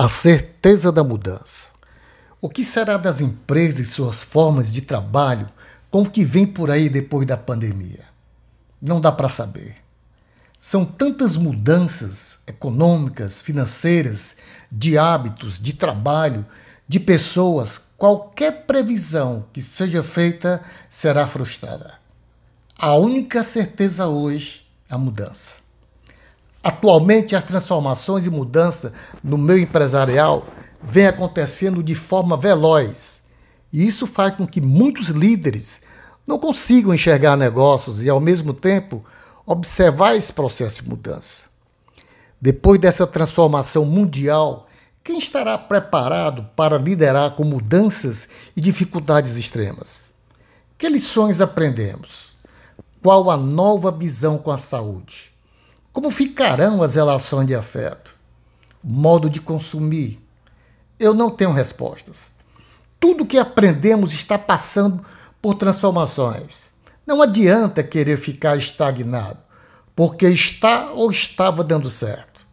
[0.00, 1.70] A certeza da mudança.
[2.40, 5.48] O que será das empresas e suas formas de trabalho
[5.90, 8.04] com o que vem por aí depois da pandemia?
[8.80, 9.74] Não dá para saber.
[10.56, 14.36] São tantas mudanças econômicas, financeiras,
[14.70, 16.46] de hábitos, de trabalho,
[16.86, 21.94] de pessoas, qualquer previsão que seja feita será frustrada.
[22.78, 25.54] A única certeza hoje é a mudança.
[26.62, 30.46] Atualmente, as transformações e mudanças no meio empresarial
[30.82, 33.22] vêm acontecendo de forma veloz.
[33.72, 35.80] E isso faz com que muitos líderes
[36.26, 39.04] não consigam enxergar negócios e, ao mesmo tempo,
[39.46, 41.46] observar esse processo de mudança.
[42.40, 44.68] Depois dessa transformação mundial,
[45.02, 50.12] quem estará preparado para liderar com mudanças e dificuldades extremas?
[50.76, 52.36] Que lições aprendemos?
[53.02, 55.32] Qual a nova visão com a saúde?
[55.92, 58.16] Como ficarão as relações de afeto?
[58.82, 60.20] Modo de consumir?
[60.98, 62.32] Eu não tenho respostas.
[63.00, 65.04] Tudo que aprendemos está passando
[65.40, 66.74] por transformações.
[67.06, 69.38] Não adianta querer ficar estagnado,
[69.94, 72.46] porque está ou estava dando certo.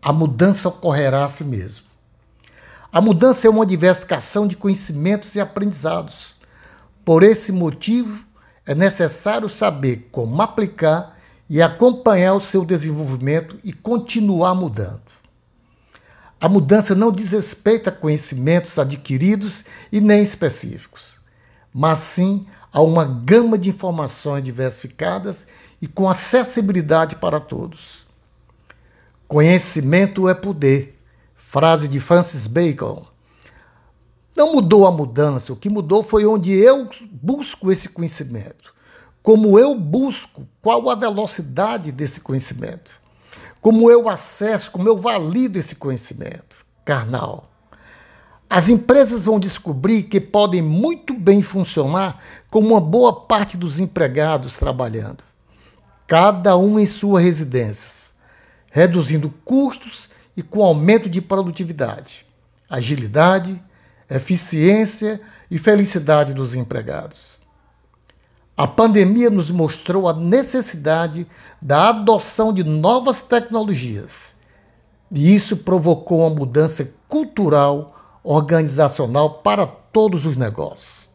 [0.00, 1.86] A mudança ocorrerá a si mesmo.
[2.92, 6.36] A mudança é uma diversificação de conhecimentos e aprendizados.
[7.04, 8.24] Por esse motivo,
[8.64, 11.15] é necessário saber como aplicar
[11.48, 15.02] e acompanhar o seu desenvolvimento e continuar mudando.
[16.40, 21.20] A mudança não diz respeito a conhecimentos adquiridos e nem específicos,
[21.72, 25.46] mas sim a uma gama de informações diversificadas
[25.80, 28.06] e com acessibilidade para todos.
[29.26, 31.00] Conhecimento é poder,
[31.34, 33.06] frase de Francis Bacon.
[34.36, 38.75] Não mudou a mudança, o que mudou foi onde eu busco esse conhecimento
[39.26, 43.00] como eu busco, qual a velocidade desse conhecimento,
[43.60, 47.50] como eu acesso, como eu valido esse conhecimento carnal.
[48.48, 54.56] As empresas vão descobrir que podem muito bem funcionar com uma boa parte dos empregados
[54.56, 55.24] trabalhando,
[56.06, 58.14] cada um em suas residências,
[58.70, 62.24] reduzindo custos e com aumento de produtividade,
[62.70, 63.60] agilidade,
[64.08, 65.20] eficiência
[65.50, 67.44] e felicidade dos empregados.
[68.56, 71.26] A pandemia nos mostrou a necessidade
[71.60, 74.34] da adoção de novas tecnologias.
[75.10, 77.94] E isso provocou uma mudança cultural,
[78.24, 81.10] organizacional para todos os negócios.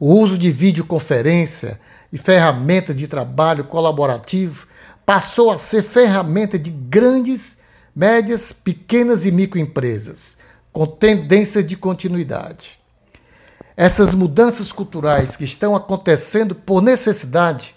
[0.00, 1.78] O uso de videoconferência
[2.10, 4.66] e ferramentas de trabalho colaborativo
[5.04, 7.58] passou a ser ferramenta de grandes,
[7.94, 10.38] médias, pequenas e microempresas,
[10.72, 12.85] com tendência de continuidade.
[13.76, 17.74] Essas mudanças culturais que estão acontecendo por necessidade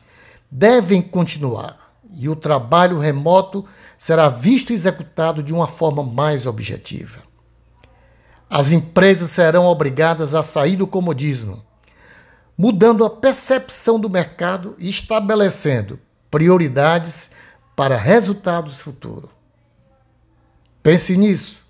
[0.49, 3.65] devem continuar e o trabalho remoto
[3.97, 7.19] será visto e executado de uma forma mais objetiva.
[8.49, 11.63] As empresas serão obrigadas a sair do comodismo,
[12.57, 15.99] mudando a percepção do mercado e estabelecendo
[16.31, 17.31] prioridades
[17.75, 19.29] para resultados futuros.
[20.81, 21.63] Pense nisso.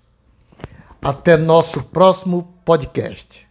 [1.02, 3.49] Até nosso próximo podcast.